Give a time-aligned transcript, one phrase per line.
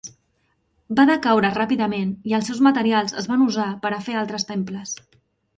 [0.99, 4.97] Va decaure ràpidament i els seus materials es van usar per a fer altres temples.